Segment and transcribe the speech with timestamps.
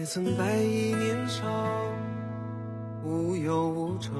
[0.00, 1.44] 也曾白衣年少，
[3.04, 4.14] 无忧无愁；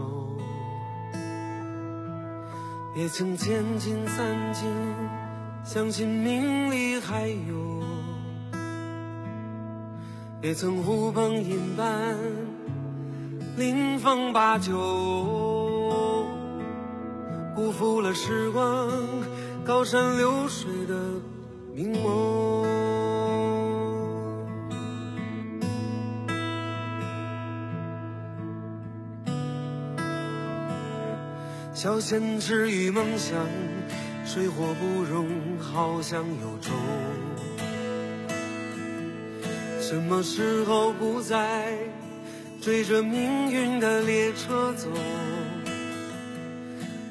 [2.95, 4.69] 也曾千金散尽，
[5.65, 7.83] 相信名利还有；
[10.43, 12.15] 也曾呼朋引伴，
[13.56, 14.77] 临风把酒，
[17.56, 18.87] 辜负了时光
[19.65, 20.94] 高山流水的
[21.75, 22.59] 明眸。
[31.83, 33.39] 小仙池与梦想，
[34.27, 35.27] 水火不容，
[35.59, 36.75] 好像有种。
[39.81, 41.78] 什么时候不再
[42.61, 44.89] 追着命运的列车走？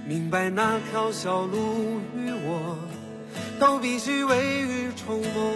[0.05, 2.77] 明白那条小路与我
[3.59, 5.51] 都必须未雨绸缪。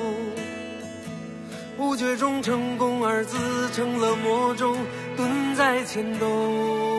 [1.78, 3.38] 不觉中，成功二字
[3.76, 4.76] 成了魔咒，
[5.16, 6.93] 蹲在前头。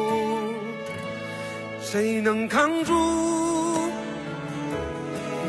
[1.94, 2.92] 谁能扛住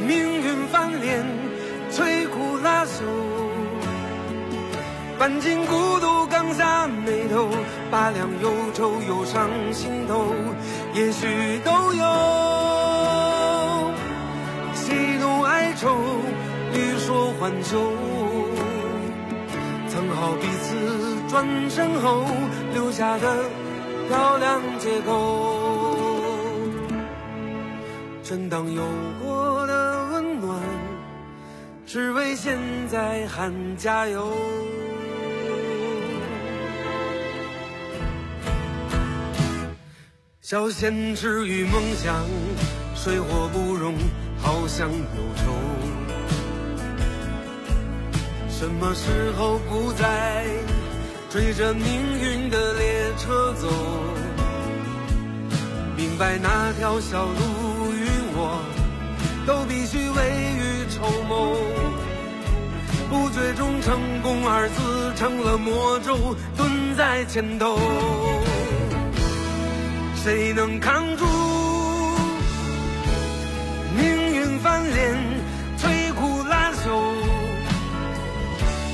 [0.05, 1.25] 命运翻脸，
[1.91, 3.01] 摧枯拉朽？
[5.17, 7.49] 半斤孤独刚下眉头，
[7.89, 10.35] 八两忧愁涌上心头，
[10.93, 12.05] 也许都有。
[14.75, 15.97] 喜怒哀愁，
[16.75, 17.91] 欲说还休，
[19.87, 20.75] 藏好彼此
[21.27, 22.23] 转身后
[22.71, 23.35] 留下的
[24.07, 25.54] 漂亮借口。
[28.25, 28.81] 真当有
[29.23, 30.59] 过的温暖，
[31.85, 34.35] 只为现在喊加油。
[40.41, 42.25] 小现实与梦想，
[42.95, 43.93] 水火不容，
[44.39, 44.97] 好像忧
[45.35, 45.53] 愁。
[48.49, 50.47] 什么时候不再
[51.29, 51.83] 追着命
[52.19, 53.67] 运的列车走？
[55.95, 57.64] 明白那条小路。
[65.15, 67.79] 成了魔咒，蹲在前头。
[70.23, 71.25] 谁能扛住
[73.95, 75.15] 命运翻脸，
[75.77, 77.13] 摧枯拉朽？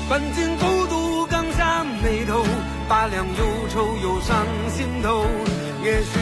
[0.08, 2.44] 半斤孤独刚下眉头，
[2.88, 5.24] 八两忧愁涌上心头，
[5.82, 6.18] 也许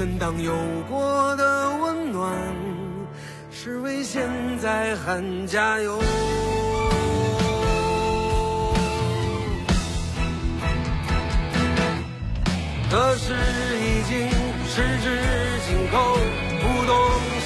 [0.00, 0.54] 全当有
[0.88, 2.32] 过的温暖，
[3.50, 4.26] 是为现
[4.58, 5.98] 在喊加油。
[12.88, 14.26] 得失已经
[14.70, 15.20] 十指
[15.68, 16.16] 紧扣。
[16.62, 16.96] 不动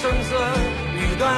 [0.01, 0.39] 声色，
[0.95, 1.35] 欲断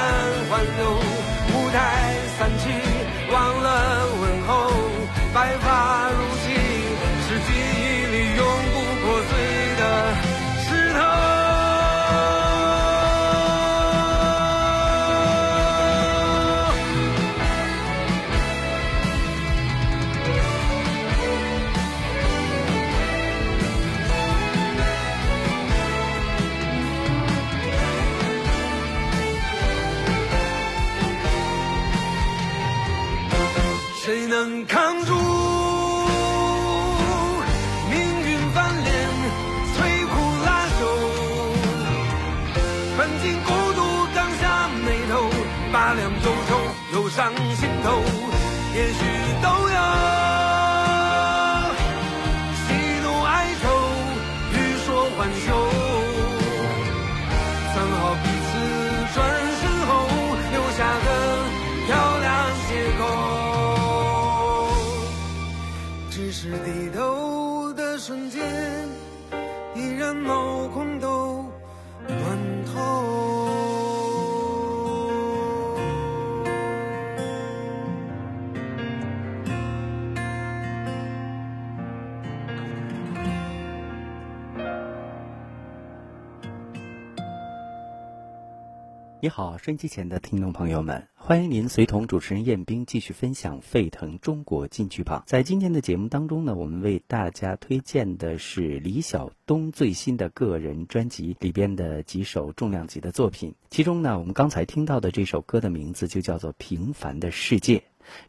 [89.23, 95.25] 你好，收音机前的听众朋友们，欢迎您随同主持人彦斌继续分享沸腾中国金曲榜。
[95.27, 103.55] 在今天的节目当中呢，我们为大家推荐的是李晓东最新的个人专辑里边的几首重量级的作品。
[103.71, 107.79] 其中呢，我们刚才听到的这首歌的名字就叫做《平凡的世界》。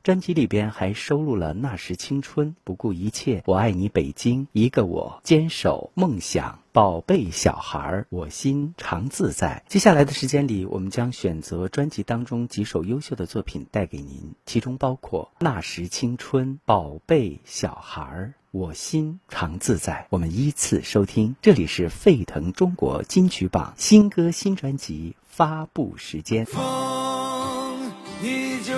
[0.03, 9.63] 专辑里边还收录了《那时青春》《不顾一切》《我爱你北京》《一个我》《坚守梦想》《宝贝小孩儿》《我心常自在》。
[9.71, 18.33] 接下来的时间里，我们将选择专辑当中几首优秀的作品带给您，其中包括《那时青春》《宝贝小孩儿》。
[18.51, 20.07] 我心常自在。
[20.09, 26.45] 我们依次收听，这里是沸腾中国金曲榜新歌新专辑发布时间。
[26.45, 27.91] 风
[28.23, 28.73] 依旧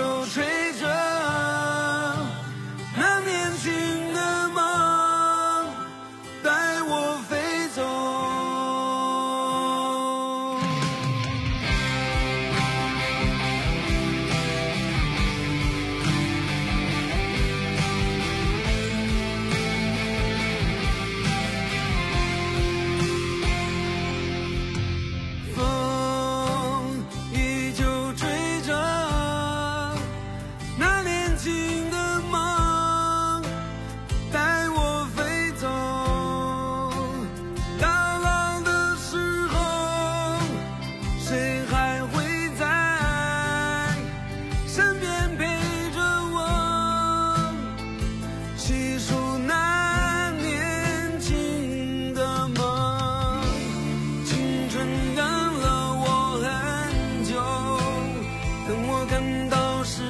[59.48, 60.02] 都是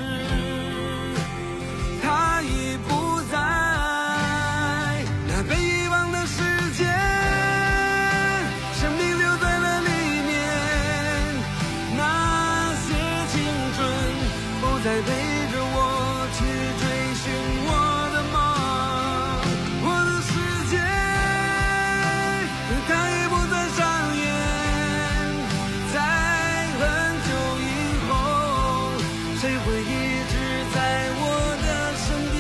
[29.67, 29.85] 会一
[30.31, 30.35] 直
[30.73, 30.79] 在
[31.17, 31.23] 我
[31.63, 32.39] 的身边？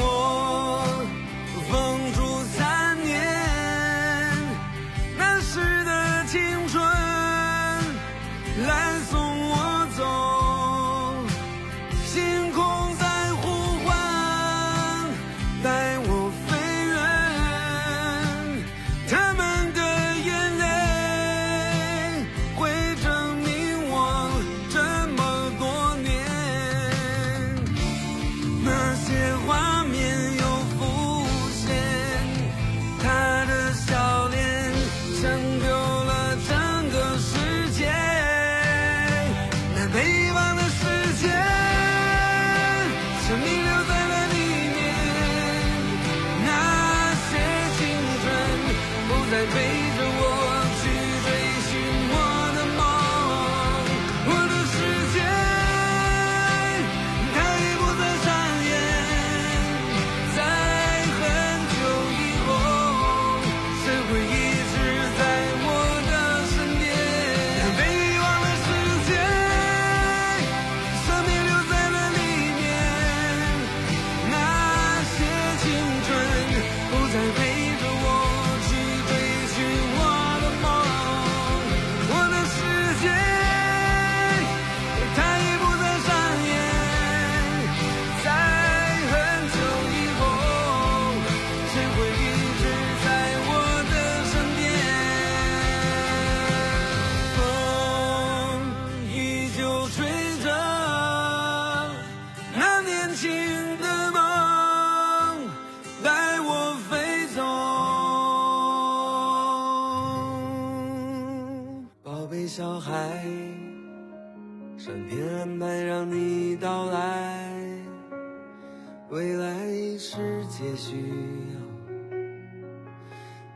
[0.00, 0.02] 我
[1.70, 1.72] 风
[2.14, 2.18] 烛
[2.56, 2.58] 残
[3.04, 3.16] 年，
[5.16, 5.90] 那时的
[6.26, 6.36] 青
[6.68, 6.76] 春
[8.66, 8.70] 来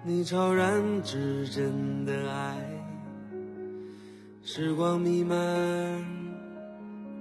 [0.04, 2.58] 你超然至真的爱，
[4.42, 5.36] 时光弥漫，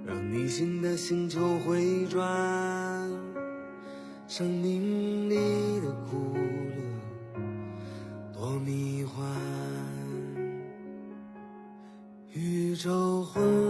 [0.04, 3.08] 让你新的星球回转，
[4.26, 5.36] 生命里
[5.80, 6.42] 的苦乐
[8.32, 9.24] 多迷幻，
[12.32, 13.61] 宇宙昏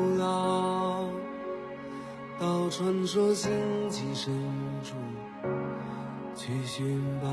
[0.00, 1.04] 古老，
[2.38, 3.50] 到传说星
[3.90, 4.32] 际深
[4.82, 4.94] 处
[6.34, 7.04] 去寻。
[7.20, 7.28] 宝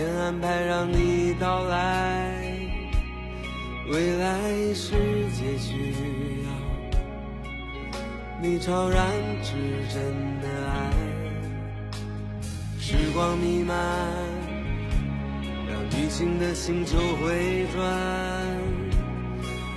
[0.00, 2.32] 天安排让你到来，
[3.92, 4.92] 未来世
[5.28, 5.92] 界需
[6.42, 6.50] 要
[8.40, 9.06] 你超然
[9.42, 9.52] 至
[9.92, 10.02] 真
[10.40, 10.90] 的爱，
[12.78, 13.76] 时光弥漫，
[15.68, 17.92] 让你新的星球回转，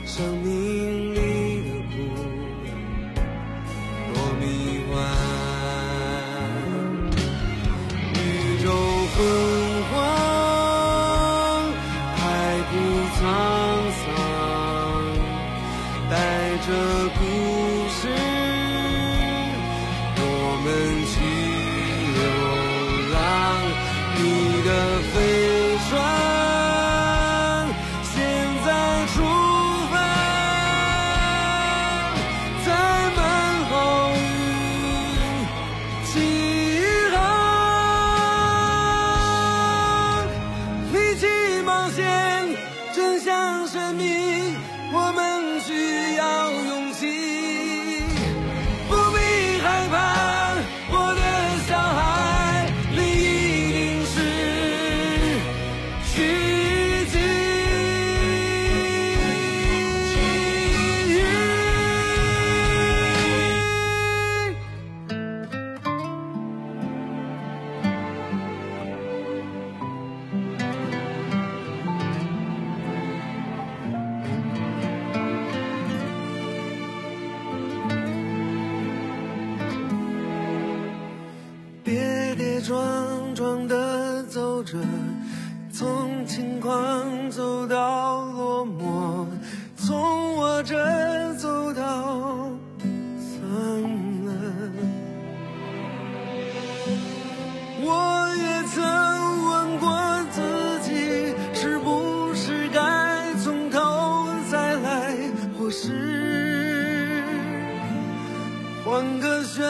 [0.05, 0.72] 生命
[82.63, 84.77] 跌跌撞撞的走着，
[85.69, 89.25] 从轻狂走到落寞，
[89.75, 92.49] 从我这走到
[93.19, 93.43] 散
[94.25, 94.31] 了。
[97.81, 98.81] 我也曾
[99.45, 99.91] 问过
[100.31, 105.17] 自己，是不是该从头再来，
[105.59, 107.25] 或是
[108.85, 109.61] 换个选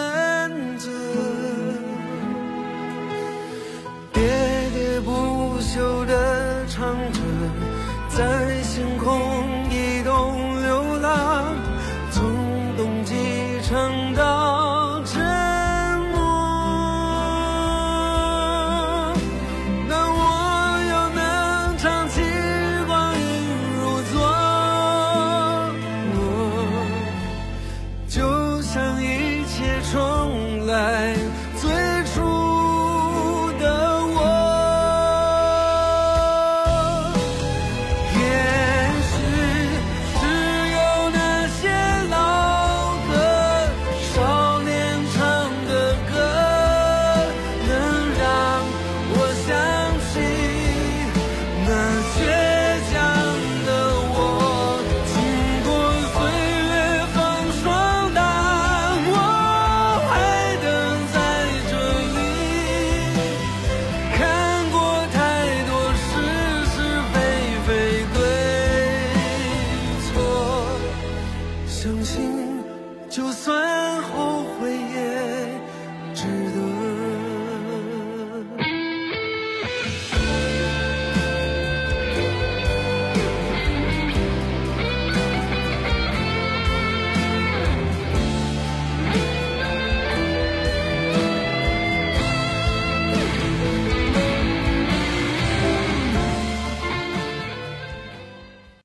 [71.84, 72.64] 相信
[73.10, 74.33] 就算后